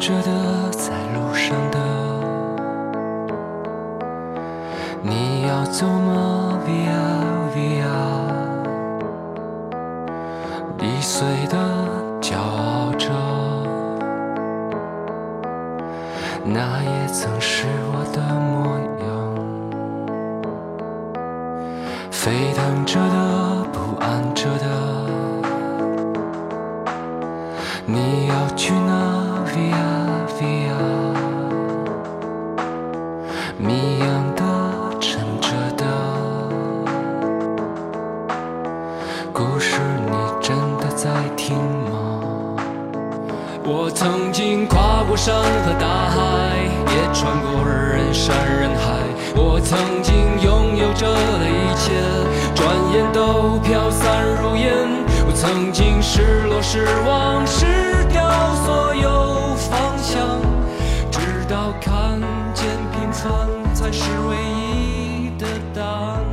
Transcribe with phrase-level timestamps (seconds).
[0.00, 1.78] 着的，在路上的，
[5.02, 7.84] 你要走吗？Via Via，
[10.78, 11.58] 易碎的
[12.18, 13.10] 骄傲着，
[16.46, 17.59] 那也曾是
[55.62, 57.66] 曾经失落、失望、失
[58.08, 60.40] 掉所有方向，
[61.10, 62.18] 直到看
[62.54, 66.24] 见平凡才是唯一的答案。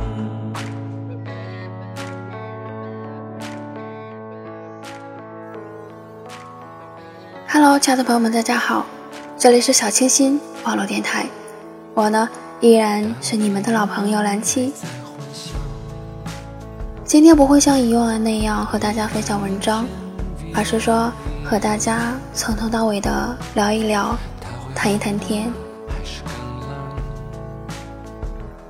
[7.50, 8.86] Hello，亲爱的朋友们，大家好，
[9.36, 11.26] 这里是小清新网络电台，
[11.92, 12.26] 我呢
[12.62, 14.72] 依然是你们的老朋友蓝七。
[17.08, 19.86] 今天不会像以往那样和大家分享文章，
[20.54, 21.10] 而是说
[21.42, 24.14] 和大家从头到尾的聊一聊，
[24.74, 25.50] 谈一谈天。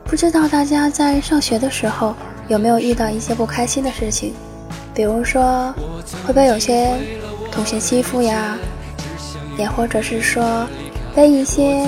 [0.04, 2.14] 不知道大家在上学的时候
[2.46, 4.32] 有没有遇到一些不开心的事情？
[4.94, 5.74] 比如说
[6.24, 6.94] 会被有些
[7.50, 8.56] 同学欺负呀，
[9.58, 10.64] 也或者是说
[11.12, 11.84] 被一些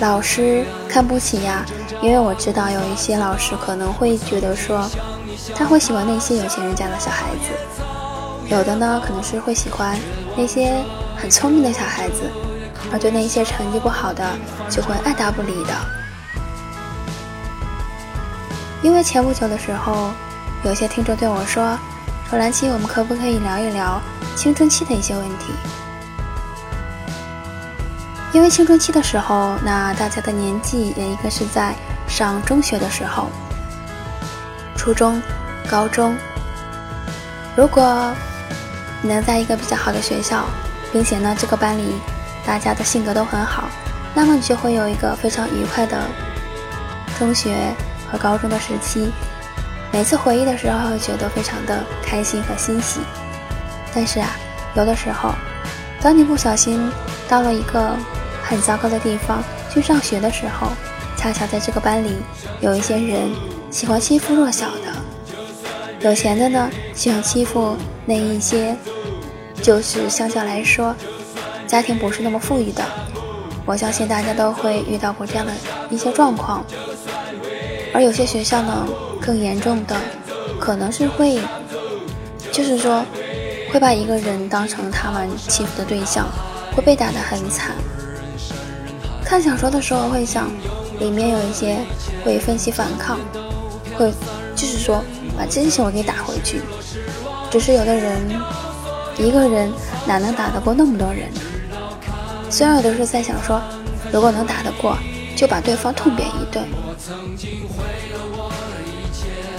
[0.00, 1.64] 老师看不起呀。
[2.02, 4.86] 因为我知道有一些老师可能会觉得说，
[5.56, 9.98] 他会喜欢那些有钱人家的小孩子，有的呢可能是会喜欢
[10.36, 10.74] 那些
[11.16, 12.30] 很聪明的小孩子，
[12.92, 14.22] 而对那些成绩不好的
[14.68, 15.72] 就会爱答不理的。
[18.82, 20.10] 因为前不久的时候，
[20.62, 21.78] 有些听众对我说
[22.28, 23.98] ：“说兰七，我们可不可以聊一聊
[24.36, 25.54] 青春期的一些问题？”
[28.34, 31.74] 因为青春期的时候，那大家的年纪也应该是在。
[32.06, 33.30] 上中学的时候，
[34.76, 35.20] 初中、
[35.66, 36.14] 高中，
[37.56, 38.12] 如果
[39.00, 40.44] 你能在一个比较好的学校，
[40.92, 41.94] 并且呢这个班里
[42.46, 43.70] 大家的性格都很好，
[44.14, 45.98] 那么你就会有一个非常愉快的
[47.18, 47.74] 中学
[48.12, 49.10] 和高中的时期。
[49.90, 53.00] 每次回忆的时候，觉得非常的开心和欣喜。
[53.94, 54.28] 但是啊，
[54.74, 55.34] 有的时候，
[56.02, 56.86] 当你不小心
[57.26, 57.96] 到了一个
[58.44, 60.68] 很糟糕的地方去上学的时候，
[61.16, 62.10] 恰巧在这个班里，
[62.60, 63.30] 有一些人
[63.70, 64.92] 喜欢欺负弱小的，
[66.00, 68.76] 有钱的呢喜欢欺负那一些，
[69.62, 70.94] 就是相较来说，
[71.66, 72.84] 家庭不是那么富裕的。
[73.66, 75.52] 我相信大家都会遇到过这样的
[75.88, 76.62] 一些状况。
[77.94, 78.86] 而有些学校呢，
[79.20, 79.96] 更严重的，
[80.60, 81.40] 可能是会，
[82.52, 83.02] 就是说，
[83.72, 86.26] 会把一个人当成他们欺负的对象，
[86.76, 87.74] 会被打得很惨。
[89.34, 90.48] 看小说的时候会想。
[91.00, 91.76] 里面有一些
[92.24, 93.18] 会分析反抗，
[93.98, 94.12] 会
[94.54, 95.02] 就是说
[95.36, 96.60] 把这些行为给打回去。
[97.50, 98.16] 只是有的人
[99.18, 99.72] 一个人
[100.06, 101.40] 哪能打得过那么多人呢？
[102.48, 103.60] 虽然有的时候在想说，
[104.12, 104.96] 如果能打得过，
[105.34, 106.64] 就把对方痛扁一顿。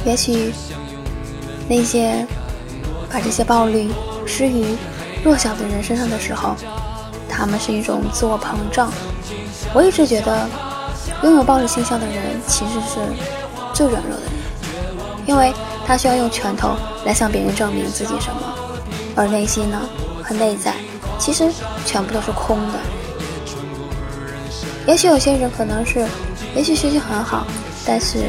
[0.06, 0.54] 也许
[1.68, 2.26] 那些
[3.12, 3.92] 把这些暴力
[4.26, 4.78] 施于
[5.22, 6.56] 弱小的人身上的时候，
[7.28, 8.90] 他们是一种自我膨胀。
[9.76, 10.48] 我一直觉得。
[11.24, 12.16] 拥有暴力倾向的人
[12.46, 13.00] 其实是
[13.74, 14.32] 最软弱的人，
[15.26, 15.52] 因为
[15.88, 16.76] 他需要用拳头
[17.06, 18.42] 来向别人证明自己什么，
[19.16, 19.82] 而内心呢
[20.22, 20.74] 和内在
[21.18, 21.50] 其实
[21.86, 22.80] 全部都是空的。
[24.86, 26.06] 也许有些人可能是，
[26.54, 27.48] 也许学习很好，
[27.88, 28.26] 但是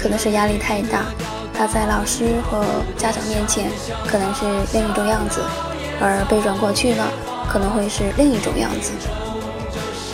[0.00, 1.04] 可能是压力太大，
[1.52, 2.64] 他在老师和
[2.96, 3.70] 家长面前
[4.06, 5.40] 可能是另一种样子，
[6.00, 7.04] 而被转过去呢
[7.48, 8.92] 可能会是另一种样子。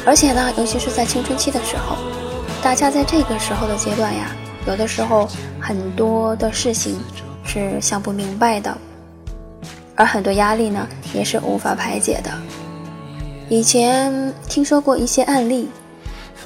[0.06, 1.96] 而且呢，尤其是在青春期的时候，
[2.62, 4.30] 大家在这个时候的阶段呀，
[4.68, 5.28] 有的时候
[5.60, 6.96] 很多的事情
[7.44, 8.78] 是想不明白的，
[9.96, 12.30] 而很多压力呢也是无法排解的。
[13.48, 15.68] 以前听说过一些案例，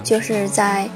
[0.02, 0.88] 就是在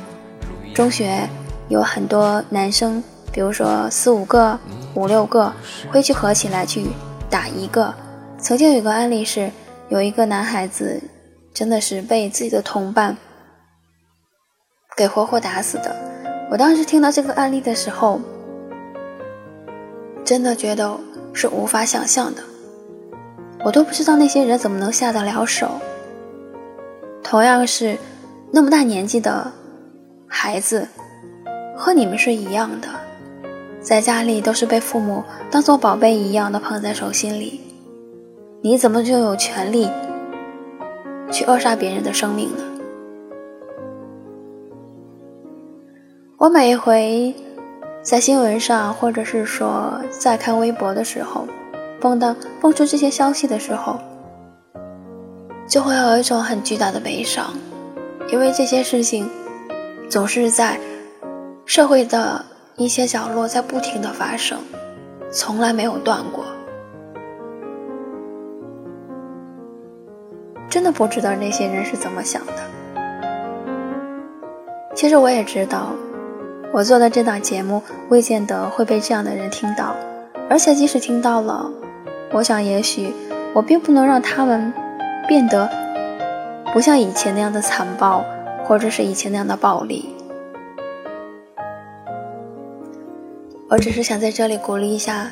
[0.73, 1.29] 中学
[1.69, 4.59] 有很多男生，比如说四五个、
[4.95, 5.53] 五六个，
[5.93, 6.87] 会去合起来去
[7.29, 7.95] 打一个。
[8.39, 9.51] 曾经有个案例是，
[9.91, 10.99] 有一个男孩子。
[11.55, 13.17] 真的是被自己的同伴
[14.97, 15.95] 给活活打死的。
[16.51, 18.21] 我当时听到这个案例的时候，
[20.25, 20.99] 真的觉得
[21.33, 22.43] 是无法想象的。
[23.65, 25.81] 我都不知道那些人怎么能下得了手。
[27.23, 27.97] 同样是
[28.53, 29.53] 那么大年纪的
[30.27, 30.89] 孩子，
[31.77, 32.89] 和你们是一样的，
[33.81, 37.61] 在家里都是被父母当做宝贝一样的捧在手心里，
[38.61, 39.89] 你怎么就有权利
[41.35, 42.63] 去扼杀别人的生命呢？
[46.39, 47.35] 我每一回
[48.03, 51.49] 在新闻上，或者是说在看微博的时候，
[52.01, 53.99] 蹦到蹦出这些消息的时候，
[55.67, 57.53] 就会有一种很巨大的悲伤，
[58.31, 59.29] 因为这些事情
[60.09, 60.79] 总是在
[61.67, 62.45] 社会的
[62.77, 64.61] 一些角落在不停的发生，
[65.33, 66.44] 从来没有断过。
[70.75, 72.53] 真的不知道那些人是怎么想的。
[74.93, 75.91] 其实我也知道。
[76.73, 79.95] 我做的这档节目未见得会被这样的人听到，
[80.51, 81.71] 而且即使听到了，
[82.33, 83.15] 我想也许
[83.53, 84.75] 我并不能让他们
[85.29, 85.71] 变得
[86.73, 88.25] 不像以前那样的残暴，
[88.65, 90.13] 或者是以前那样的暴力。
[93.69, 95.31] 我只是想在这里鼓励一下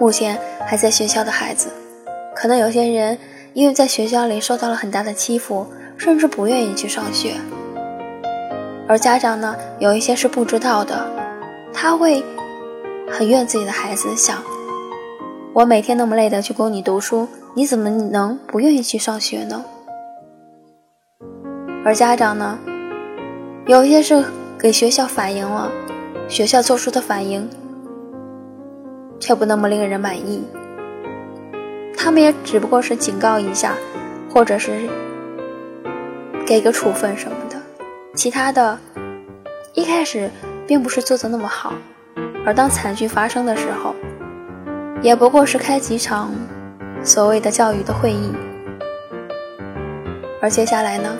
[0.00, 1.68] 目前还在学校的孩子，
[2.34, 3.16] 可能有些人
[3.54, 5.66] 因为在学校里受到了很大的欺负，
[5.96, 7.34] 甚至不愿意去上学。
[8.88, 11.06] 而家长呢，有一些是不知道的，
[11.72, 12.22] 他会
[13.08, 14.42] 很怨自己的孩子，想
[15.52, 19.64] 我每天那么累的去供你读书，你怎么能不愿意去上学呢？
[21.84, 22.58] 而家长呢，
[23.66, 24.24] 有一些是
[24.58, 25.70] 给学校反映了，
[26.28, 27.48] 学校做出的反应
[29.20, 30.42] 却不那么令人满意，
[31.96, 33.74] 他们也只不过是警告一下，
[34.30, 34.88] 或者是
[36.46, 37.56] 给个处分什么的。
[38.14, 38.78] 其他的，
[39.72, 40.30] 一开始
[40.66, 41.72] 并不是做的那么好，
[42.44, 43.94] 而当惨剧发生的时候，
[45.02, 46.30] 也不过是开几场
[47.02, 48.32] 所谓的教育的会议，
[50.40, 51.16] 而接下来呢，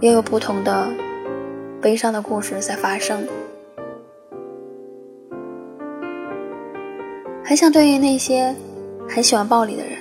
[0.00, 0.88] 又有不同的
[1.80, 3.26] 悲伤的故事在发生。
[7.44, 8.54] 很想对于那些
[9.08, 9.98] 很喜欢暴力的人，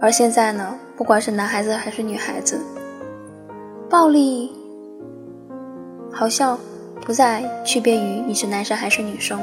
[0.00, 2.58] 而现在呢，不管是男孩子还是女孩子，
[3.88, 4.52] 暴力。
[6.12, 6.58] 好像
[7.06, 9.40] 不再区别于你是男生还是女生，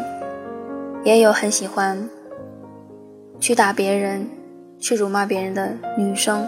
[1.04, 1.98] 也有很喜欢
[3.40, 4.28] 去打别人、
[4.78, 6.46] 去辱骂别人的女生。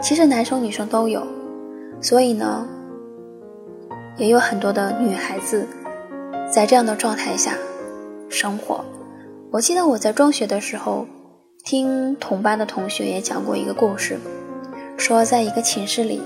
[0.00, 1.26] 其实男生女生都有，
[2.00, 2.66] 所以呢，
[4.16, 5.66] 也有很多的女孩子
[6.50, 7.52] 在这样的状态下
[8.30, 8.82] 生活。
[9.50, 11.06] 我记得我在中学的时候，
[11.66, 14.20] 听同班的同学也讲过一个故事，
[14.96, 16.22] 说在一个寝室里。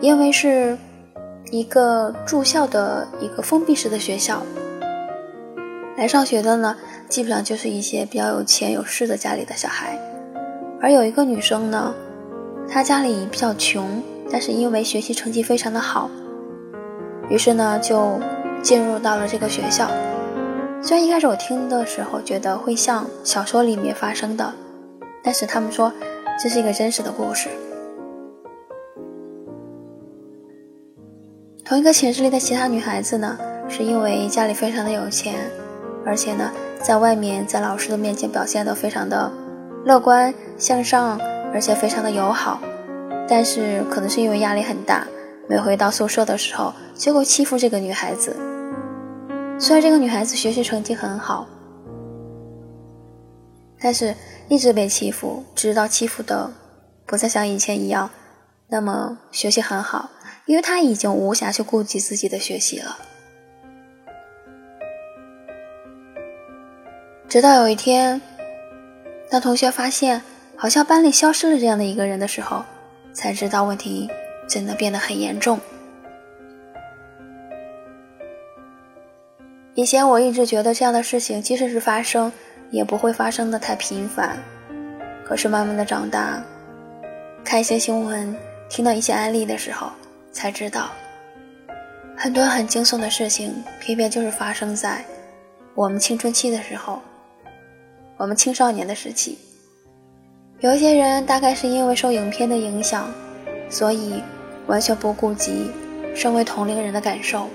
[0.00, 0.78] 因为是
[1.50, 4.40] 一个住校的一个封闭式的学校，
[5.96, 6.76] 来上学的呢，
[7.08, 9.98] 基本上就是一些比较有钱有势的家里的小孩。
[10.80, 11.92] 而有一个女生呢，
[12.68, 16.08] 她家里比较穷，但是因为学习成绩非常的好，
[17.28, 18.20] 于是呢就
[18.62, 19.90] 进入到了这个学校。
[20.82, 24.54] 虽然一开始我听的时候觉得会像小说里面发生的，
[25.22, 25.92] 但是他们说
[26.42, 27.50] 这是一个真实的故事。
[31.64, 33.38] 同一个寝室里的其他女孩子呢，
[33.68, 35.50] 是因为家里非常的有钱，
[36.04, 36.50] 而且呢，
[36.82, 39.30] 在外面在老师的面前表现的非常的
[39.84, 41.20] 乐观向上，
[41.52, 42.58] 而且非常的友好。
[43.28, 45.06] 但是可能是因为压力很大，
[45.46, 48.34] 每回到宿舍的时候就会欺负这个女孩子。
[49.62, 51.46] 虽然这个女孩子学习成绩很好，
[53.78, 54.14] 但是
[54.48, 56.50] 一直被欺负，直到欺负的
[57.04, 58.10] 不再像以前一样
[58.68, 60.08] 那么学习很好。
[60.46, 62.96] 因为她已经无暇去顾及自己的学习了。
[67.28, 68.20] 直到有一天，
[69.28, 70.22] 当同学发现
[70.56, 72.64] 好像班里消失了这样的一个人的时候，
[73.12, 74.08] 才知道问题
[74.48, 75.60] 真的变得很严重。
[79.74, 82.30] 以前我一直觉得这样的事情即使是发生，
[82.70, 84.36] 也不会发生的太频繁。
[85.24, 86.42] 可是慢慢的长大，
[87.44, 88.36] 看一些新闻，
[88.68, 89.90] 听到一些案例的时候。
[90.32, 90.92] 才知道，
[92.16, 95.04] 很多很惊悚的事情，偏偏就是发生在
[95.74, 97.02] 我们青春期的时候，
[98.16, 99.36] 我们青少年的时期。
[100.60, 103.12] 有一些人大概是因为受影片的影响，
[103.68, 104.22] 所以
[104.68, 105.68] 完全不顾及
[106.14, 107.48] 身为同龄人的感受，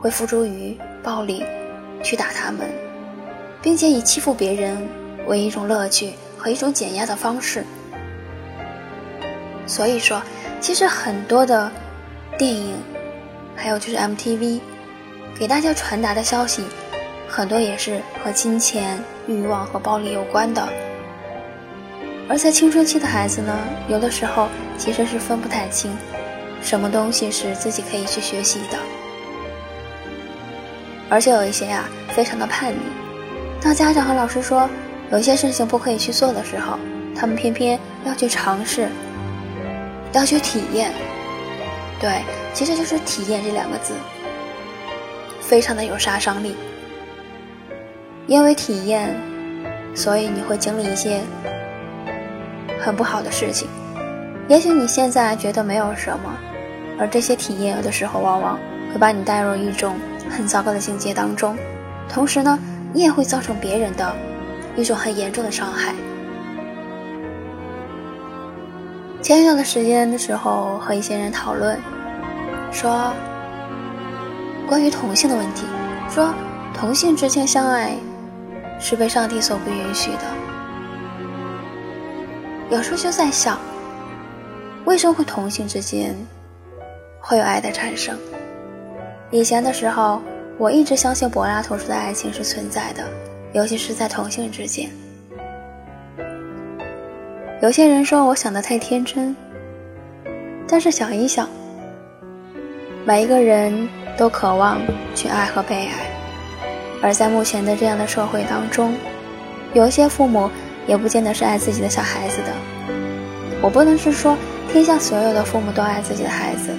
[0.00, 1.44] 会付诸于暴力
[2.02, 2.68] 去打他们，
[3.60, 4.88] 并且以欺负别人
[5.26, 7.64] 为一种乐趣和一种减压的方式。
[9.66, 10.20] 所以说。
[10.62, 11.72] 其实很多的
[12.36, 12.76] 电影，
[13.56, 14.60] 还有就是 MTV，
[15.34, 16.62] 给大家传达的消息，
[17.26, 20.68] 很多也是和金钱、欲望和暴力有关的。
[22.28, 25.96] 而在青春期的孩子呢，有的时候其实是分不太清，
[26.60, 28.76] 什么东西是自己可以去学习的，
[31.10, 32.78] 而且有一些呀，非常的叛逆。
[33.60, 34.66] 当家长和老师说
[35.10, 36.78] 有些事情不可以去做的时候，
[37.14, 38.88] 他们偏偏要去尝试，
[40.12, 40.92] 要去体验。
[42.00, 42.22] 对，
[42.54, 43.92] 其实就是“体验”这两个字，
[45.40, 46.56] 非常的有杀伤力。
[48.26, 49.14] 因为体验，
[49.94, 51.20] 所以你会经历一些。
[52.82, 53.68] 很不好的事情，
[54.48, 56.34] 也许你现在觉得没有什么，
[56.98, 58.58] 而这些体验有的时候往往
[58.90, 59.96] 会把你带入一种
[60.30, 61.56] 很糟糕的境界当中，
[62.08, 62.58] 同时呢，
[62.92, 64.14] 你也会造成别人的
[64.76, 65.94] 一种很严重的伤害。
[69.20, 71.78] 前一段的时间的时候，和一些人讨论，
[72.72, 73.12] 说
[74.66, 75.66] 关于同性的问题，
[76.08, 76.32] 说
[76.72, 77.94] 同性之间相爱
[78.78, 80.22] 是被上帝所不允许的。
[82.70, 83.58] 有时候就在想，
[84.84, 86.16] 为什么会同性之间
[87.20, 88.16] 会有爱的产生？
[89.30, 90.20] 以前的时候，
[90.58, 93.04] 我一直相信柏拉图说的爱情是存在的，
[93.52, 94.90] 尤其是在同性之间。
[97.62, 99.34] 有些人说我想的太天真，
[100.66, 101.48] 但是想一想，
[103.04, 104.80] 每一个人都渴望
[105.14, 105.92] 去爱和被爱，
[107.02, 108.94] 而在目前的这样的社会当中，
[109.74, 110.50] 有些父母。
[110.86, 112.48] 也不见得是爱自己的小孩子的。
[113.62, 114.36] 我不能是说
[114.72, 116.74] 天下所有的父母都爱自己的孩子，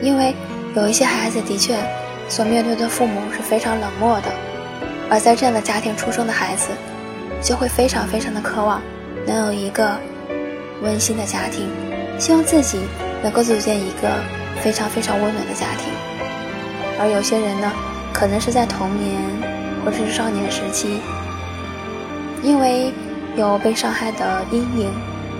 [0.00, 0.32] 因为
[0.78, 1.76] 有一些孩子的确
[2.28, 4.32] 所面对的父母是非常冷漠的，
[5.10, 6.68] 而在这样的家庭出生的孩子，
[7.42, 8.80] 就会非常非常的渴望
[9.26, 9.98] 能有一个
[10.82, 11.68] 温馨的家庭，
[12.18, 12.78] 希望自己
[13.22, 14.08] 能够组建一个
[14.60, 15.92] 非常非常温暖的家庭。
[17.00, 17.72] 而有些人呢，
[18.12, 19.20] 可能是在童年
[19.84, 21.00] 或者是少年时期，
[22.42, 22.92] 因为。
[23.36, 24.90] 有被伤害的阴影，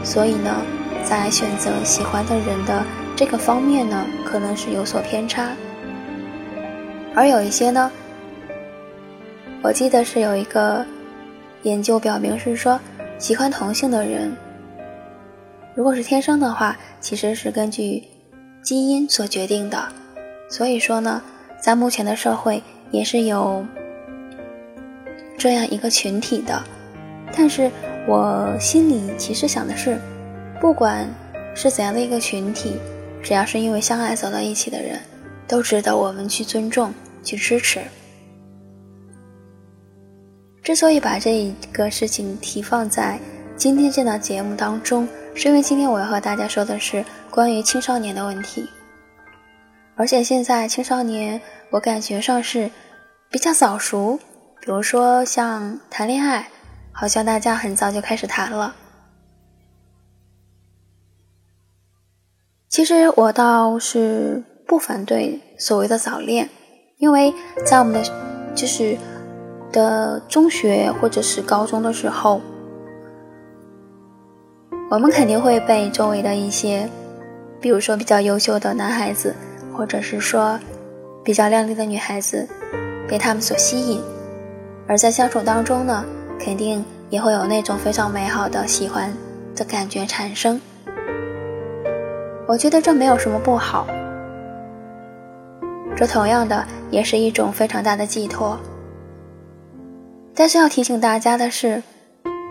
[0.05, 0.55] 所以呢，
[1.03, 2.85] 在选择喜欢的人的
[3.17, 5.51] 这个方面呢，可能是有所偏差。
[7.15, 7.91] 而有一些呢，
[9.63, 10.85] 我记得是有一个
[11.63, 12.79] 研究表明是说，
[13.19, 14.37] 喜欢同性的人，
[15.75, 18.05] 如果是天生的话，其实是根据
[18.63, 19.89] 基因所决定的。
[20.51, 21.23] 所以说呢，
[21.59, 23.67] 在目前的社会也是有
[25.37, 26.63] 这样一个群体的，
[27.35, 27.71] 但是。
[28.11, 29.99] 我心里其实想的是，
[30.63, 31.07] 不管
[31.55, 32.79] 是怎样的一个群体，
[33.23, 35.01] 只要是因为相爱走到一起的人，
[35.47, 37.81] 都值得我们去尊重、去支持。
[40.63, 43.19] 之所以把这一个事情提放在
[43.57, 48.69] 今天这档节目当中，是因为今天我要和大家说的是关于青少年的问题。
[49.97, 52.71] 而且现在青少年，我感觉上是
[53.31, 54.19] 比较早熟，
[54.61, 56.49] 比如说像谈恋爱。
[56.91, 58.75] 好像大家很早就开始谈了。
[62.69, 66.49] 其实我倒是不反对所谓的早恋，
[66.99, 67.33] 因为
[67.65, 68.03] 在我们的
[68.55, 68.97] 就是
[69.73, 72.41] 的中学或者是高中的时候，
[74.91, 76.89] 我们肯定会被周围的一些，
[77.59, 79.35] 比如说比较优秀的男孩子，
[79.75, 80.61] 或者是说
[81.25, 82.47] 比较靓丽的女孩子，
[83.09, 84.03] 被他们所吸引，
[84.87, 86.05] 而在相处当中呢。
[86.41, 89.13] 肯定也会有那种非常美好的喜欢
[89.57, 90.61] 的感觉产生。
[92.49, 93.87] 我觉得这没有什么不好，
[95.95, 98.59] 这同样的也是一种非常大的寄托。
[100.35, 101.83] 但是要提醒大家的是，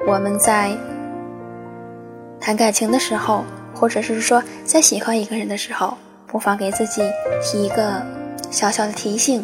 [0.07, 0.69] 我们在
[2.39, 7.01] 谈感情的时候，或者是说在喜欢一个人的时候，不妨给自己
[7.41, 8.05] 提一个
[8.51, 9.43] 小小的提醒，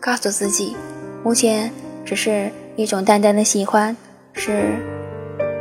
[0.00, 0.74] 告诉自己，
[1.22, 1.70] 目前
[2.06, 2.50] 只是。
[2.76, 3.94] 一种淡淡的喜欢，
[4.32, 4.72] 是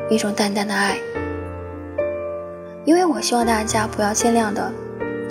[0.10, 0.96] 一种淡淡的爱。
[2.90, 4.74] 因为我希望大家不要尽量的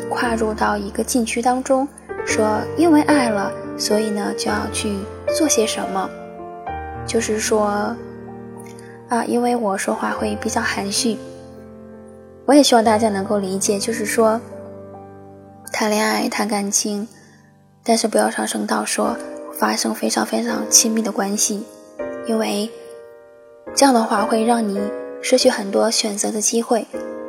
[0.08, 1.88] 跨入到一个禁区当中，
[2.24, 4.96] 说因为爱了，所以呢就要去
[5.36, 6.08] 做些什么。
[7.04, 7.96] 就是说，
[9.08, 11.18] 啊，因为我说话会比较含蓄，
[12.46, 13.76] 我也希望大家能够理解。
[13.76, 14.40] 就是说，
[15.72, 17.08] 谈恋爱谈感情，
[17.82, 19.16] 但是不要上升到说
[19.58, 21.64] 发生非常非常亲密的关系。
[22.28, 22.70] 因为
[23.74, 24.80] 这样的话会让你
[25.20, 26.86] 失去很多选择的机会，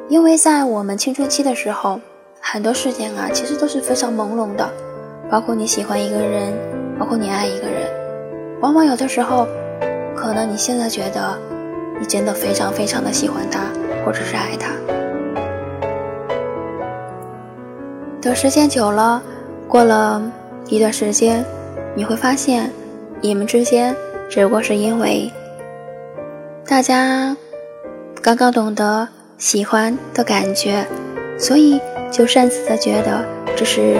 [0.09, 2.01] 因为在我们青春期的时候，
[2.41, 4.67] 很多事情啊其实都是非常朦胧的，
[5.29, 6.51] 包括你喜欢一个人，
[6.97, 7.87] 包括你爱一个人，
[8.59, 9.47] 往往有的时候，
[10.15, 11.37] 可能你现在觉得
[11.99, 13.61] 你真的非常非常的喜欢他，
[14.03, 14.71] 或者是爱他，
[18.19, 19.21] 等时间久了，
[19.67, 20.19] 过了
[20.69, 21.45] 一段时间，
[21.95, 22.71] 你会发现。
[23.21, 23.93] 你们之间
[24.29, 25.29] 只不过是因为
[26.65, 27.35] 大家
[28.21, 29.05] 刚刚懂得
[29.39, 30.85] 喜欢的感觉，
[31.37, 31.79] 所以
[32.11, 33.97] 就擅自的觉得这是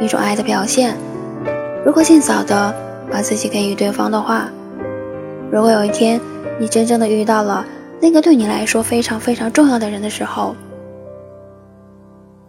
[0.00, 0.96] 一种爱的表现。
[1.86, 2.74] 如果尽早的
[3.08, 4.50] 把自己给予对方的话，
[5.52, 6.20] 如果有一天
[6.58, 7.64] 你真正的遇到了
[8.00, 10.56] 那个对你来说非常非常重要的人的时候，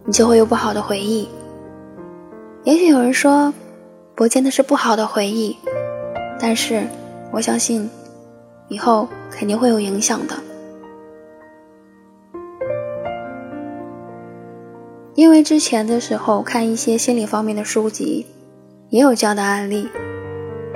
[0.04, 1.28] 你就会有不好的回忆。
[2.64, 3.54] 也许有人说，
[4.16, 5.56] 不见得是不好的回忆，
[6.40, 6.82] 但是
[7.30, 7.88] 我相信，
[8.66, 10.34] 以后肯定会有影响的。
[15.14, 18.26] 因为之前的时候看一些心理方面的书籍，
[18.90, 19.88] 也有这样的案例。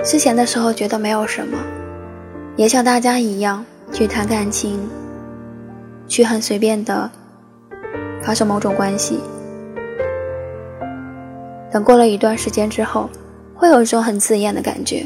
[0.01, 1.57] 之前的时候觉得没有什么，
[2.55, 4.79] 也像大家一样去谈感情，
[6.07, 7.11] 去很随便的
[8.21, 9.19] 发生某种关系。
[11.69, 13.09] 等过了一段时间之后，
[13.53, 15.05] 会有一种很自厌的感觉，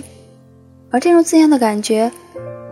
[0.91, 2.11] 而这种自厌的感觉，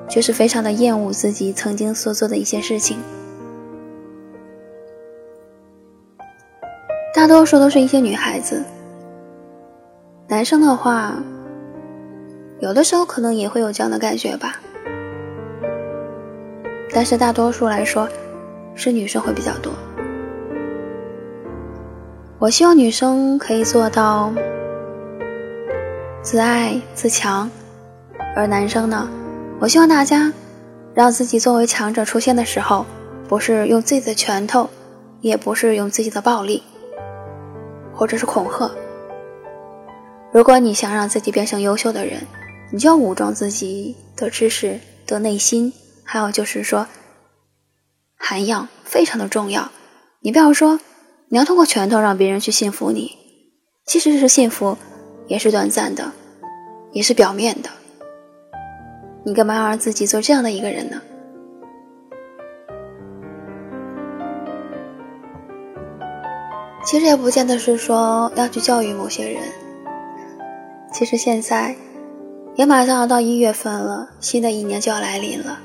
[0.07, 2.99] 就是非常的厌恶自己曾经所做的一些事情。
[7.21, 8.63] 大多数都是一些女孩子，
[10.27, 11.13] 男生的话，
[12.59, 14.55] 有的时候可能也会有这样的感觉吧，
[16.91, 18.09] 但是大多数来说，
[18.73, 19.71] 是女生会比较多。
[22.39, 24.33] 我希望女生可以做到
[26.23, 27.47] 自爱自强，
[28.35, 29.07] 而男生呢，
[29.59, 30.33] 我希望大家
[30.95, 32.83] 让自己作为强者出现的时候，
[33.27, 34.67] 不是用自己的拳头，
[35.19, 36.63] 也不是用自己的暴力，
[37.93, 38.69] 或者是恐吓。
[40.31, 42.21] 如果你想让自己变成优秀的人，
[42.71, 46.87] 你就要武装自己的知识的内心，还有就是说，
[48.17, 49.71] 涵养非常的重要。
[50.21, 50.79] 你不要说。
[51.33, 53.09] 你要通过拳头让别人去信服你，
[53.85, 54.77] 其实是幸福，
[55.27, 56.11] 也是短暂的，
[56.91, 57.69] 也是表面的。
[59.23, 61.01] 你干嘛要让自己做这样的一个人呢？
[66.83, 69.41] 其实也不见得是说要去教育某些人。
[70.91, 71.75] 其实现在
[72.55, 75.59] 也马上要到一月份了，新的一年就要来临了。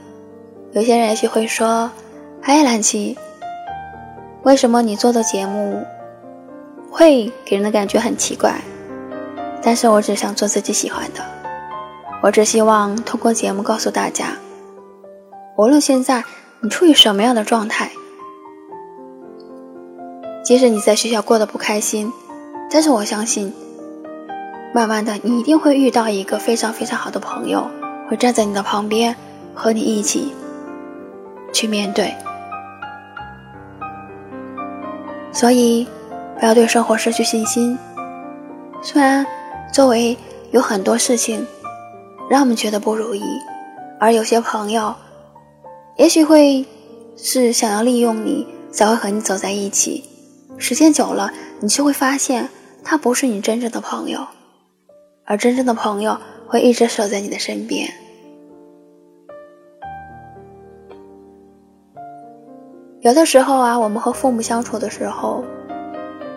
[0.72, 1.90] 有些人也许会说
[2.42, 3.18] ：“哎，蓝琪。”
[4.44, 5.82] 为什么你做的节目
[6.90, 8.60] 会给人的感觉很奇怪？
[9.60, 11.20] 但是我只想做自己喜欢的，
[12.22, 14.34] 我只希望通过节目告诉大家，
[15.56, 16.22] 无论现在
[16.60, 17.90] 你处于什么样的状态，
[20.46, 22.12] 即使你在学校过得不开心，
[22.70, 23.52] 但是我相信，
[24.72, 27.68] 慢慢的你一定会遇到一个非常非常好的朋友，
[28.08, 29.16] 会站在你的旁边，
[29.52, 30.32] 和你一起
[31.52, 32.14] 去面对。
[35.32, 35.84] 所以，
[36.38, 37.76] 不要对生活失去信心。
[38.80, 39.26] 虽然
[39.72, 40.16] 周围
[40.52, 41.44] 有很多事情
[42.30, 43.20] 让我们觉得不如意，
[43.98, 44.94] 而有些朋友
[45.96, 46.64] 也许会
[47.16, 50.04] 是想要利用你，才会和你走在一起。
[50.58, 52.48] 时间久了，你就会发现
[52.82, 54.26] 他不是你真正的朋友，
[55.24, 57.88] 而真正的朋友会一直守在你的身边。
[63.02, 65.44] 有的时候啊，我们和父母相处的时候，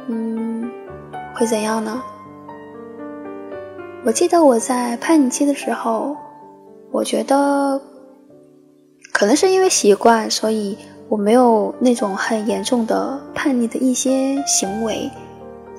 [0.08, 0.70] 嗯，
[1.34, 2.04] 会怎样呢？
[4.06, 6.16] 我记得我在叛逆期的时候，
[6.92, 7.82] 我觉得
[9.12, 10.78] 可能是因为习惯，所以
[11.10, 15.10] 我没有那种很严重的叛逆的一些行为。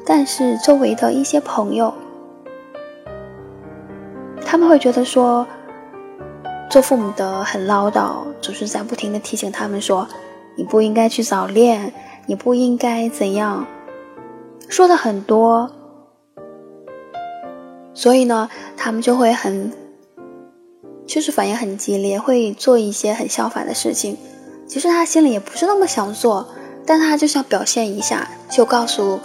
[0.05, 1.95] 但是周围的一些朋友，
[4.45, 5.47] 他们会觉得说，
[6.69, 10.07] 做父母的很唠叨，总是在不停的提醒他们说。
[10.57, 11.93] 你不应该去早恋，
[12.27, 13.67] 你不应该怎样，
[14.69, 15.71] 说的很多，
[17.95, 19.73] 所以呢，他们就会很，
[21.07, 24.19] 就是反应很激烈，会做一些很相反的事情。
[24.71, 26.47] 其实他心里也不是那么想做，
[26.87, 29.19] 但他就想表现一下，就告诉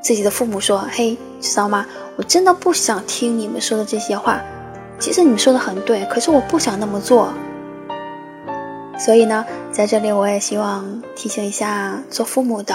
[0.00, 1.84] 自己的父母说：“嘿，知道吗？
[2.16, 4.40] 我真的不想听你们说的这些话。
[4.98, 7.34] 其实你们说的很对，可是我不想那么做。”
[8.98, 12.74] 所以呢，在这里我也希望提醒一下做父母的，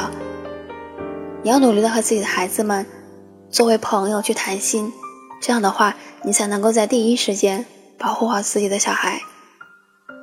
[1.41, 2.85] 你要努力的和自己的孩子们
[3.49, 4.93] 作为朋友去谈心，
[5.41, 7.65] 这样的话，你才能够在第一时间
[7.97, 9.19] 保护好自己的小孩。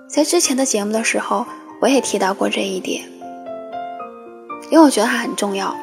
[0.09, 1.47] 在之前的节目的时候，
[1.81, 3.03] 我也提到过这一点，
[4.71, 5.75] 因为我觉得它很重要，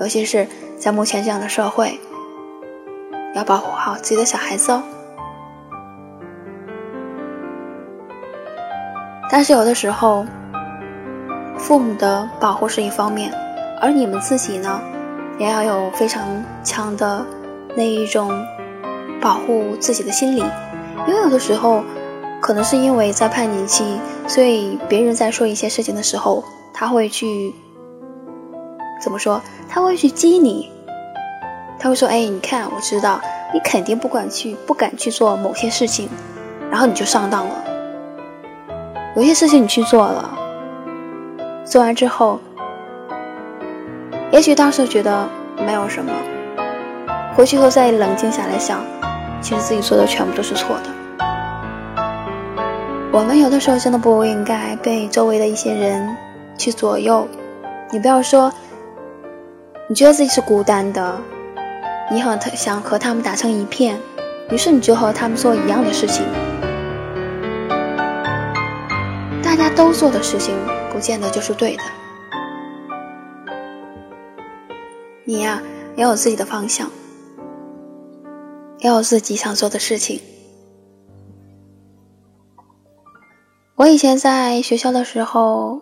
[0.00, 2.00] 尤其是在目前这样的社会，
[3.34, 4.82] 要保护好自己的小孩子哦。
[9.30, 10.24] 但是有的时候，
[11.58, 13.30] 父母的保护是一方面，
[13.82, 14.80] 而你们自己呢，
[15.38, 16.22] 也要有非常
[16.62, 17.22] 强的
[17.76, 18.30] 那一种
[19.20, 20.42] 保护自己的心理，
[21.06, 21.84] 因为有的时候
[22.44, 27.54] 可能是因为在叛逆期，所以别人在说一些事情的时候，他会去
[29.00, 29.40] 怎么说？
[29.66, 30.70] 他会去激你，
[31.78, 33.18] 他会说：“哎，你看，我知道
[33.54, 36.06] 你肯定不敢去，不敢去做某些事情，
[36.70, 37.64] 然后你就上当了。
[39.16, 40.38] 有些事情你去做了，
[41.64, 42.38] 做完之后，
[44.30, 45.26] 也许当时觉得
[45.64, 46.12] 没有什么。”
[47.34, 48.84] 回去后再冷静下来想，
[49.40, 51.03] 其实自己做的全部都是错的。
[53.14, 56.16] 我们有的时候真的不应该被周围的一些人
[56.58, 57.28] 去左右。
[57.92, 58.52] 你不要说，
[59.88, 61.16] 你觉得自己是孤单的，
[62.10, 64.00] 你很想和他们打成一片，
[64.50, 66.26] 于是你就和他们做一样的事情。
[69.44, 70.52] 大家都做的事情，
[70.92, 71.82] 不见得就是对的。
[75.22, 75.62] 你呀，
[75.94, 76.90] 要有自己的方向。
[78.80, 80.20] 要有自己想做的事情。
[83.76, 85.80] 我以前在学校的时候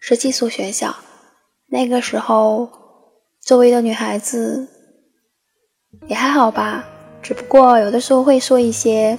[0.00, 0.92] 是寄宿学校，
[1.68, 2.68] 那个时候
[3.40, 4.66] 周围的女孩子
[6.08, 6.84] 也还好吧，
[7.22, 9.16] 只不过有的时候会说一些，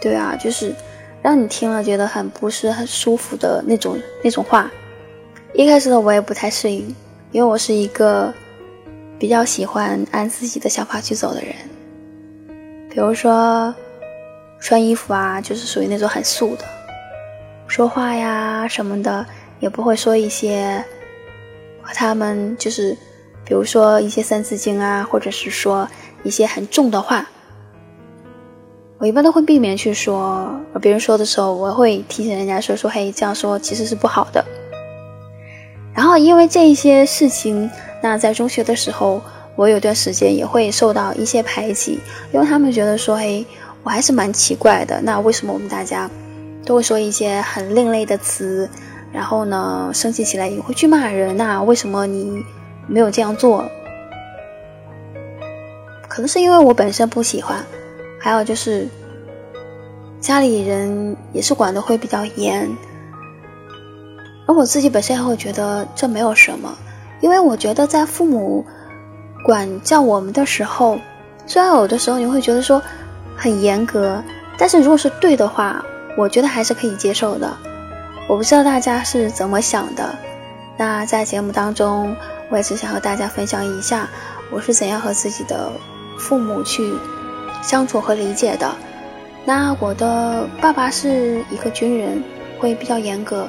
[0.00, 0.74] 对啊，就是
[1.20, 4.70] 让你听了觉得很不是很舒服的那种那种话。
[5.52, 6.94] 一开始的我也不太适应，
[7.30, 8.32] 因为我是一个
[9.18, 11.54] 比较喜欢按自己的想法去走的人。
[12.88, 13.74] 比如说，
[14.58, 16.64] 穿衣服啊，就是属于那种很素的；
[17.68, 19.24] 说话呀什么的，
[19.60, 20.84] 也不会说一些
[21.80, 22.96] 和他们就是，
[23.44, 25.88] 比如说一些三字经啊，或者是说
[26.24, 27.28] 一些很重的话。
[28.98, 30.50] 我一般都会避免去说，
[30.80, 34.44] 别人说的时候，我会提醒人家说说，嘿，这样说其实是不好的。
[35.94, 37.70] 然后因为这一些事情，
[38.02, 39.20] 那在中学的时候。
[39.58, 41.98] 我有段时间也会受到一些排挤，
[42.32, 43.44] 因为他们觉得说，嘿，
[43.82, 45.00] 我还是蛮奇怪的。
[45.02, 46.08] 那为什么我们大家
[46.68, 48.68] 都会说一些很另类的词？
[49.10, 51.34] 然后呢，生气起来也会去骂人？
[51.34, 52.44] 那为什么你
[52.86, 53.64] 没有这样做？
[56.06, 57.64] 可能是因为我本身不喜欢，
[58.20, 58.86] 还有就是
[60.20, 62.68] 家里人也是管的会比较严，
[64.46, 66.76] 而我自己本身也会觉得这没有什么，
[67.22, 68.62] 因为我觉得在父母。
[69.44, 70.98] 管教我们的时候，
[71.46, 72.82] 虽然有的时候你会觉得说
[73.36, 74.22] 很严格，
[74.58, 75.82] 但是如果是对的话，
[76.18, 77.56] 我觉得还是可以接受的。
[78.26, 80.18] 我不知道大家是怎么想的。
[80.76, 82.12] 那在节目当中，
[82.50, 84.08] 我也只想和大家分享一下
[84.50, 85.70] 我是怎样和自己的
[86.18, 86.92] 父母去
[87.62, 88.68] 相处和理解的。
[89.44, 92.20] 那我的爸爸是一个军人，
[92.58, 93.48] 会比较严格，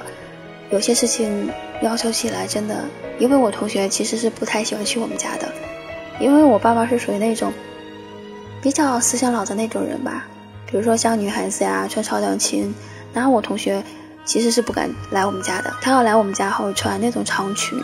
[0.70, 1.50] 有些事情
[1.82, 2.76] 要求起来真的，
[3.18, 5.50] 因为我同学其实是不太喜欢去我们家的。
[6.20, 7.52] 因为我爸爸是属于那种
[8.62, 10.28] 比较思想老的那种人吧，
[10.70, 12.74] 比如说像女孩子呀穿超短裙，
[13.12, 13.84] 然后我同学
[14.24, 17.84] 其实是不敢来我们家的，他要来我们家后穿那种长裙，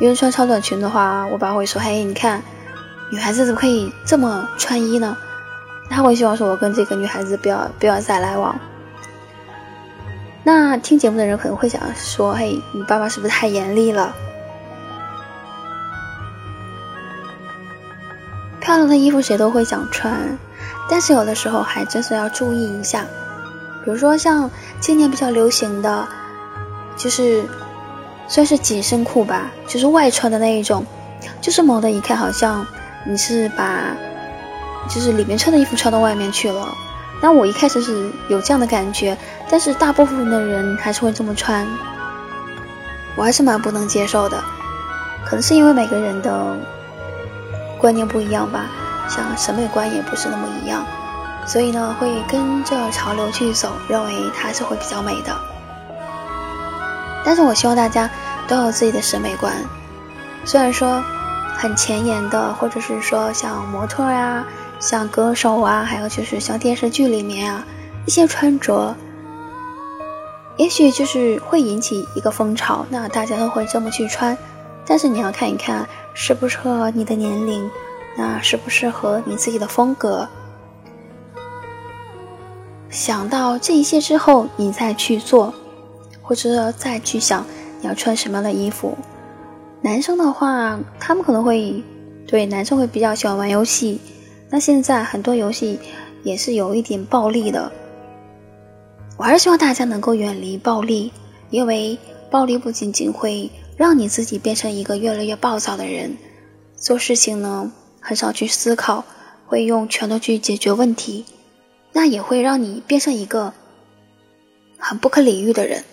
[0.00, 2.42] 因为穿超短裙的话，我爸会说：“嘿，你看，
[3.10, 5.14] 女孩子怎么可以这么穿衣呢？”
[5.90, 8.58] 他会希望说我跟这个女孩子不要不要再来往。
[10.42, 14.14] 那听节目的人可能会想说：“嘿，你爸爸是不是太严厉了？”
[18.58, 20.38] 漂亮的衣服谁都会想穿，
[20.92, 23.06] 但是有的时候还真是要注意一下。
[23.82, 26.06] 比如说像今年比较流行的，
[26.98, 27.42] 就是
[28.28, 30.84] 算是紧身裤吧，就是外穿的那一种，
[31.40, 32.66] 就是猛的一看好像
[33.06, 33.96] 你是把
[34.86, 36.68] 就是里面穿的衣服穿到外面去了。
[37.22, 39.16] 那我一开始是有这样的感觉，
[39.48, 41.66] 但是大部分的人还是会这么穿，
[43.16, 44.38] 我还是蛮不能接受的。
[45.24, 46.54] 可能是因为每个人的。
[47.78, 48.70] 观念不一样吧，
[49.14, 50.86] 像审美观也不是那么一样，
[51.46, 55.36] 所以呢会跟着潮流去走，认为它是会比较美的。
[57.24, 58.08] 但是我希望大家
[58.48, 59.52] 都有自己的审美观，
[60.46, 61.02] 虽然说
[61.54, 64.44] 很前沿的，或者是说像模特呀、
[64.80, 67.64] 像歌手啊，还有就是像电视剧里面啊
[68.06, 68.96] 一些穿着，
[70.56, 74.36] 也许就是会引起一个风潮，那大家都会这么去穿。
[74.84, 77.70] 但是你要看一看适不适合你的年龄，
[78.16, 80.28] 那适不适合你自己的风格。
[82.90, 85.54] 想到这一些之后，你再去做，
[86.20, 87.46] 或者再去想
[87.80, 88.96] 你要穿什么样的衣服。
[89.80, 91.82] 男生的话，他们可能会
[92.26, 94.00] 对男生会比较喜欢玩游戏，
[94.50, 95.78] 那现在很多游戏
[96.22, 97.72] 也是有一点暴力的。
[99.16, 101.12] 我还是希望大家能够远离暴力，
[101.50, 101.98] 因为
[102.30, 103.50] 暴力不仅仅会。
[103.74, 106.16] 让你自己变成一个越来越暴躁的人，
[106.76, 107.72] 做事情呢
[108.02, 109.04] 很少去思考，
[109.46, 111.24] 会用拳头去解决问题，
[111.92, 113.54] 那也会让你变成一个
[114.76, 115.84] 很不可理喻的人。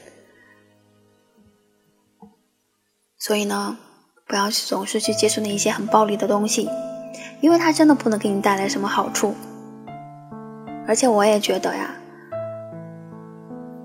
[3.17, 3.78] 所以呢，
[4.28, 6.67] 不要总是去接触那一些很暴力的东西，
[7.41, 9.36] 因为它真的不能给你带来什么好处。
[10.88, 11.93] 而且我也觉得呀，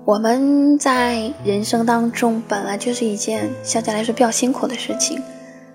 [0.05, 5.21] 我们在人生当中本来就是一件相对来说比较辛苦的事情，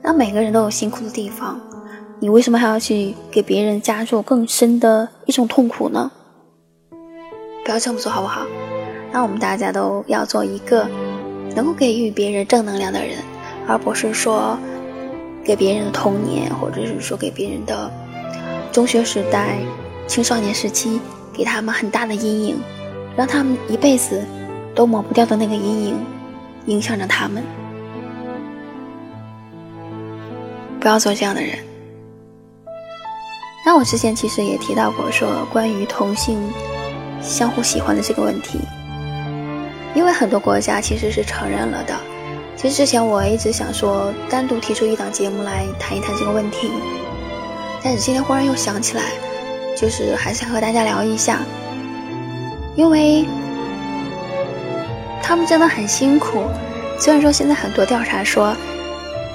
[0.02, 1.60] 那每个人都有辛苦的地方。
[2.22, 6.10] 你为什么还要去给别人加入更深的一种痛苦呢？
[7.64, 8.46] 不要这么做好不好？
[9.10, 10.86] 那我们大家都要做一个
[11.56, 13.16] 能够给予别人正能量的人，
[13.66, 14.58] 而不是说
[15.42, 17.90] 给别人的童年，或者是说给别人的
[18.70, 19.56] 中学时代、
[20.06, 21.00] 青少年时期，
[21.32, 22.60] 给他们很大的阴影，
[23.16, 24.22] 让他们一辈子
[24.74, 25.96] 都抹不掉的那个阴影，
[26.66, 27.42] 影响着他们。
[30.78, 31.69] 不要做这样的人。
[33.64, 36.50] 那我之前其实也提到过，说关于同性
[37.22, 38.58] 相互喜欢的这个问题，
[39.94, 41.94] 因为很多国家其实是承认了的。
[42.56, 46.70] 其实之前我一直想说单独提出一档节目来谈一谈这个问题，
[47.82, 49.02] 但是今天忽然又想起来，
[49.76, 51.40] 就是还想和大家聊一下，
[52.74, 53.24] 因为
[55.22, 56.44] 他们真的很辛苦。
[56.98, 58.56] 虽然说现在很多调查说，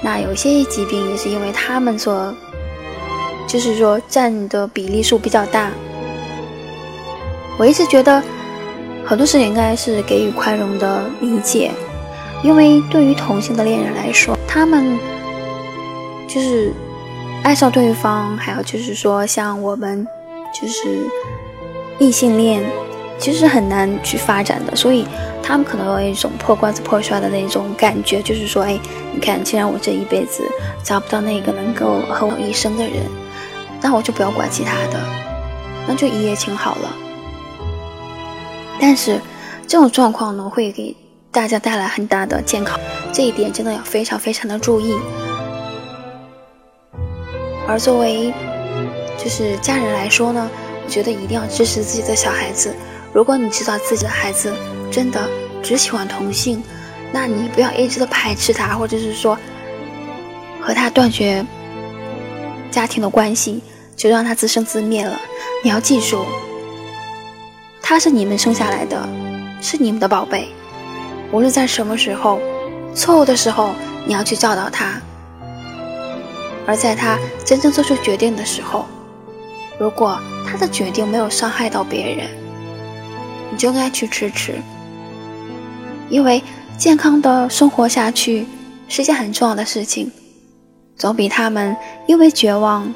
[0.02, 2.34] 那有些疾病也是因为他们做。
[3.46, 5.70] 就是说，占的比例数比较大。
[7.58, 8.22] 我一直觉得
[9.04, 11.70] 很多事情应该是给予宽容的理解，
[12.42, 14.98] 因为对于同性的恋人来说，他们
[16.28, 16.72] 就是
[17.42, 20.06] 爱上对方，还有就是说，像我们
[20.52, 20.98] 就是
[21.98, 22.62] 异性恋，
[23.16, 25.06] 其实很难去发展的，所以
[25.42, 28.78] 他们可能有一种破罐子破摔的那种感觉，就是说，哎，
[29.14, 30.42] 你看，既然我这一辈子
[30.82, 32.96] 找不到那个能够和我一生的人。
[33.82, 35.00] 那我就不要管其他的，
[35.86, 36.92] 那就一夜情好了。
[38.80, 39.20] 但是
[39.66, 40.94] 这种状况呢，会给
[41.30, 42.78] 大家带来很大的健康，
[43.12, 44.94] 这一点真的要非常非常的注意。
[47.68, 48.32] 而作为
[49.18, 50.48] 就是家人来说呢，
[50.84, 52.74] 我觉得一定要支持自己的小孩子。
[53.12, 54.52] 如果你知道自己的孩子
[54.90, 55.28] 真的
[55.62, 56.62] 只喜欢同性，
[57.12, 59.38] 那你不要一直的排斥他，或者是说
[60.60, 61.44] 和他断绝。
[62.76, 63.62] 家庭的关系
[63.96, 65.18] 就让他自生自灭了。
[65.64, 66.26] 你要记住，
[67.80, 69.08] 他是你们生下来的，
[69.62, 70.48] 是你们的宝贝。
[71.32, 72.38] 无论在什么时候，
[72.94, 73.70] 错误的时候，
[74.04, 75.00] 你要去教导他；
[76.66, 78.84] 而在他真正做出决定的时候，
[79.78, 82.26] 如果他的决定没有伤害到别人，
[83.50, 84.60] 你就应该去支持。
[86.10, 86.42] 因为
[86.76, 88.46] 健康的生活下去
[88.86, 90.12] 是一件很重要的事情。
[90.96, 92.94] 总比他们因为绝望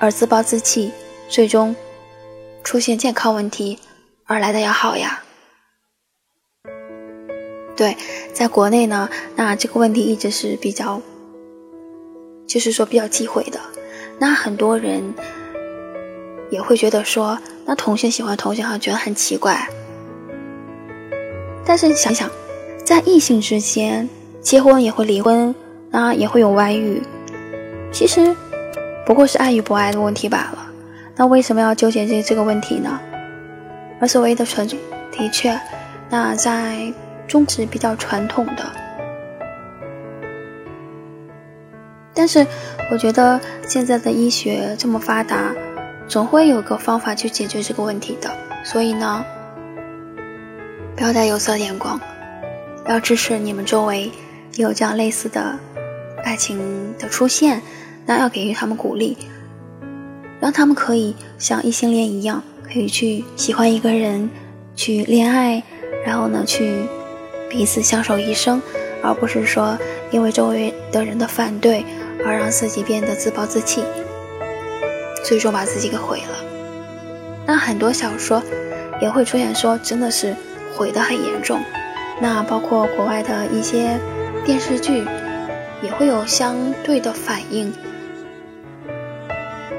[0.00, 0.92] 而自暴自弃，
[1.28, 1.74] 最终
[2.64, 3.78] 出现健康问题
[4.24, 5.22] 而来的要好呀。
[7.76, 7.96] 对，
[8.32, 11.00] 在国内呢，那这个问题一直是比较，
[12.46, 13.60] 就是说比较忌讳的。
[14.18, 15.14] 那很多人
[16.50, 19.68] 也会觉得说，那同性喜欢同性，好像觉得很奇怪。
[21.64, 22.30] 但是想想，
[22.82, 24.08] 在异性之间
[24.40, 25.54] 结婚也会离婚，
[25.90, 27.02] 那也会有外遇。
[27.96, 28.36] 其实
[29.06, 30.70] 不过是爱与不爱的问题罢了，
[31.16, 33.00] 那为什么要纠结这这个问题呢？
[33.98, 35.58] 而所谓的纯，的确，
[36.10, 36.92] 那在
[37.26, 38.70] 中职比较传统的，
[42.12, 42.46] 但是
[42.90, 45.54] 我觉得现在的医学这么发达，
[46.06, 48.30] 总会有个方法去解决这个问题的。
[48.62, 49.24] 所以呢，
[50.94, 51.98] 不要带有色眼光，
[52.88, 54.12] 要支持你们周围
[54.56, 55.58] 有这样类似的
[56.26, 57.62] 爱情的出现。
[58.06, 59.18] 那要给予他们鼓励，
[60.40, 62.42] 让他们可以像异性恋一样，
[62.72, 64.30] 可以去喜欢一个人，
[64.74, 65.62] 去恋爱，
[66.04, 66.84] 然后呢，去
[67.50, 68.62] 彼此相守一生，
[69.02, 69.76] 而不是说
[70.10, 71.84] 因为周围的人的反对
[72.24, 73.82] 而让自己变得自暴自弃，
[75.24, 76.44] 最终把自己给毁了。
[77.44, 78.42] 那很多小说
[79.00, 80.34] 也会出现说，真的是
[80.74, 81.60] 毁得很严重。
[82.20, 83.98] 那包括国外的一些
[84.44, 85.04] 电视剧，
[85.82, 87.72] 也会有相对的反应。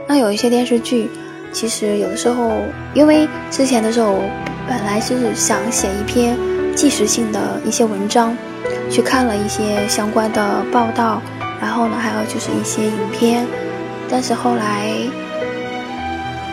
[0.08, 1.10] 那有一些电视剧，
[1.52, 2.52] 其实有的时候，
[2.94, 4.22] 因为之前的时候
[4.68, 6.38] 本来是想写一篇
[6.76, 8.36] 纪实性的一些文章，
[8.90, 11.22] 去看了一些相关的报道，
[11.60, 13.46] 然后呢，还有就是一些影片，
[14.10, 14.88] 但是后来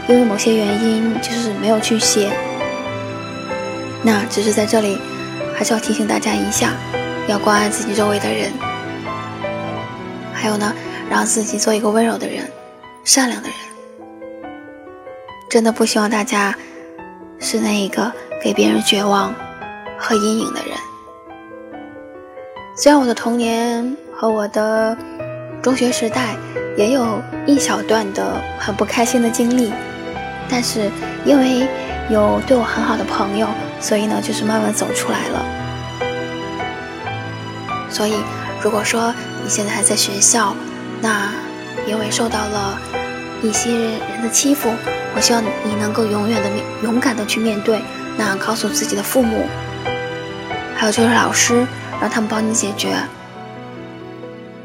[0.08, 2.30] 因为某些原因，就是没有去写。
[4.02, 4.98] 那只是在这里，
[5.54, 6.72] 还是要提醒大家一下，
[7.28, 8.52] 要关爱自己周围的人，
[10.32, 10.74] 还有呢，
[11.08, 12.50] 让自己做一个温柔的人。
[13.04, 13.56] 善良的人，
[15.50, 16.56] 真的不希望大家
[17.38, 18.10] 是那一个
[18.42, 19.34] 给别人绝望
[19.98, 20.74] 和阴影的人。
[22.74, 24.96] 虽然我的童年和我的
[25.62, 26.34] 中学时代
[26.78, 29.70] 也有一小段的很不开心的经历，
[30.48, 30.90] 但是
[31.26, 31.68] 因为
[32.08, 33.46] 有对我很好的朋友，
[33.80, 35.44] 所以呢，就是慢慢走出来了。
[37.90, 38.14] 所以，
[38.62, 40.56] 如果说你现在还在学校，
[41.02, 41.30] 那
[41.86, 42.78] 因为受到了
[43.42, 44.70] 一些人的欺负。
[45.16, 46.50] 我希望你能够永远的
[46.82, 47.80] 勇敢的去面对，
[48.18, 49.46] 那告诉自己的父母，
[50.74, 51.64] 还有就是老师，
[52.00, 52.96] 让他们帮你解决。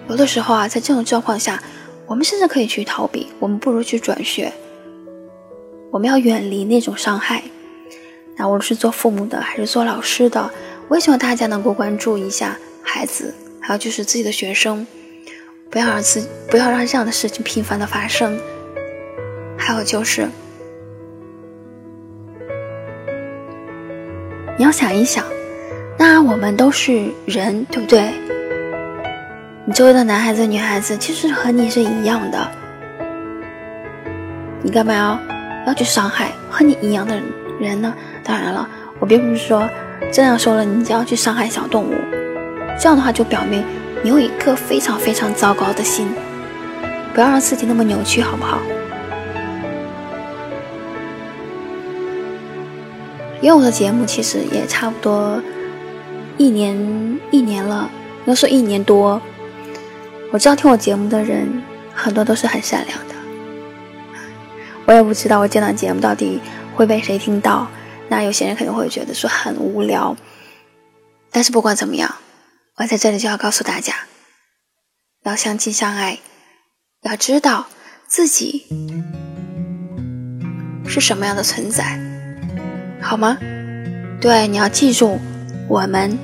[0.07, 1.61] 有的时候啊，在这种状况下，
[2.07, 4.51] 我们甚至可以去逃避，我们不如去转学。
[5.91, 7.43] 我们要远离那种伤害。
[8.35, 10.49] 那无论是做父母的还是做老师的，
[10.87, 14.87] 我也希望大家能够关注一下孩子，还有就是自己的学生，
[15.71, 18.39] 不要让自不要让这样的事情频繁的发生。
[19.57, 20.27] 还有就是，
[24.57, 25.23] 你要想一想，
[25.97, 28.11] 那我们都是人，对不对？
[29.65, 32.49] 你周围的男孩子、女孩子其实和你是一样的，
[34.63, 35.19] 你干嘛要
[35.67, 37.21] 要去伤害和你一样的
[37.59, 37.93] 人呢？
[38.23, 38.67] 当然了，
[38.99, 39.69] 我并不是说
[40.11, 41.93] 这样说了你就要去伤害小动物，
[42.79, 43.63] 这样的话就表明
[44.01, 46.07] 你有一颗非常非常糟糕的心，
[47.13, 48.59] 不要让自己那么扭曲，好不好？
[53.41, 55.41] 因为我的节目其实也差不多
[56.37, 57.89] 一年一年了，
[58.25, 59.21] 要说一年多。
[60.31, 61.61] 我知道听我节目的人
[61.93, 63.15] 很多都是很善良的，
[64.85, 66.39] 我也不知道我这档节目到底
[66.73, 67.67] 会被谁听到。
[68.07, 70.15] 那有些人可能会觉得说很无聊，
[71.31, 72.13] 但是不管怎么样，
[72.79, 73.93] 我在这里就要告诉大家，
[75.25, 76.19] 要相亲相爱，
[77.01, 77.67] 要知道
[78.07, 78.65] 自己
[80.87, 81.99] 是什么样的存在。
[83.01, 83.37] 好吗？
[84.21, 85.19] 对，你要记住，
[85.67, 86.17] 我们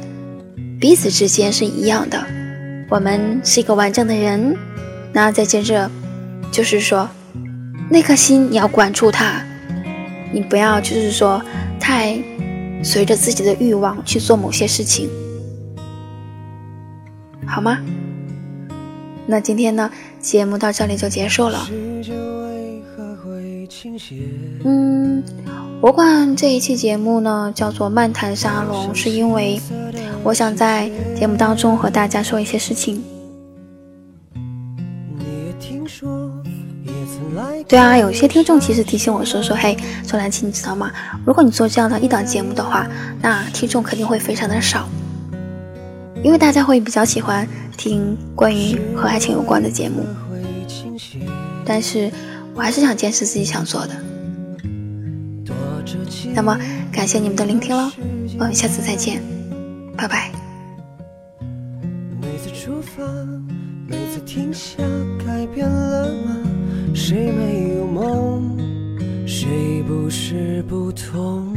[0.80, 2.26] 彼此之间是一样的，
[2.90, 4.58] 我们是一个完整的人。
[5.12, 5.92] 那再接着，
[6.54, 7.10] 就是说，
[7.90, 9.44] 那颗心你要管住它，
[10.32, 11.44] 你不要就是说
[11.82, 12.18] 太
[12.82, 15.10] 随着自己的欲望去做某些事情，
[17.48, 17.78] 好吗？
[19.28, 21.68] 那今天呢，节目到这里就结束了。
[24.64, 25.24] 嗯。
[25.82, 29.62] 我管这一期节目呢叫做漫谈沙龙，是因为
[30.24, 33.04] 我想在节目当中和大家说一些事情。
[37.68, 39.78] 对啊，有些听众其实提醒我说说，嘿，
[40.08, 40.92] 周兰青，你知道吗？
[41.26, 42.88] 如果你做这样的一档节目的话，
[43.22, 44.88] 那听众肯定会非常的少，
[46.26, 50.04] 因为大家会比较喜欢听关于和爱情有关的节目。
[51.64, 52.12] 但是
[52.56, 53.94] 我还是想坚持自己想做的。
[56.34, 56.58] 那么，
[56.92, 57.92] 感谢你们的聆听喽，
[58.40, 59.22] 我们下次再见，
[59.96, 60.32] 拜拜。
[62.20, 63.04] 每次出发，
[63.88, 64.78] 每次停下，
[65.24, 66.38] 改变了吗？
[66.96, 68.58] 谁没有梦？
[69.28, 71.56] 谁不是不同？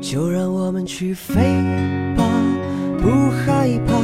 [0.00, 2.09] 就让我们去飞吧，
[3.02, 3.94] 不害怕，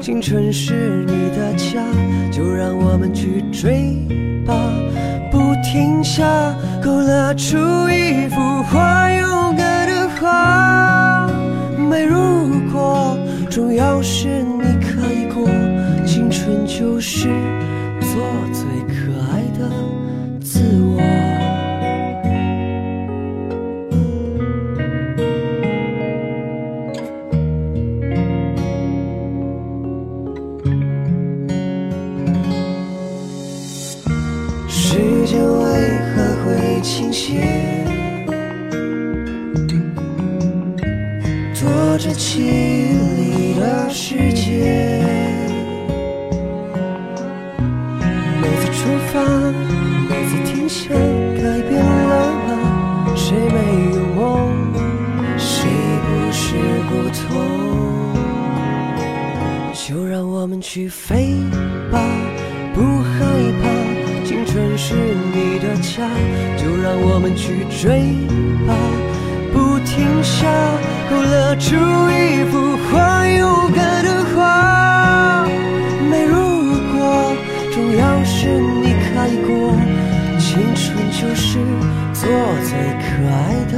[0.00, 1.80] 青春是你的家。
[2.30, 3.96] 就让我们去追
[4.46, 4.54] 吧。
[5.30, 6.24] 不停下，
[6.82, 7.56] 勾勒出
[7.90, 11.26] 一幅画，勇敢的画。
[11.78, 13.16] 没如果，
[13.50, 15.46] 重要是你可以过。
[16.06, 17.28] 青春就是
[18.00, 19.70] 做最可爱的
[20.40, 21.31] 自我。
[42.14, 42.48] 凄
[43.16, 45.02] 厉的世界，
[48.40, 49.20] 每次出发，
[50.08, 52.48] 每次停下，改变了吗？
[53.14, 53.56] 谁没
[53.94, 54.72] 有梦？
[55.36, 55.68] 谁
[56.04, 56.56] 不是
[56.88, 56.90] 不
[57.28, 57.30] 同？
[59.74, 61.34] 就让我们去飞
[64.76, 66.08] 是你的家。
[66.56, 68.14] 就让我们去追
[68.66, 68.74] 吧，
[69.52, 70.46] 不停下。
[71.10, 71.76] 勾勒出
[72.10, 75.44] 一幅画，勇敢的画。
[76.10, 76.36] 没如
[76.92, 77.34] 果，
[77.72, 79.76] 重要是你开过。
[80.38, 81.58] 青春就是
[82.14, 82.28] 做
[82.64, 83.36] 最可爱
[83.70, 83.74] 的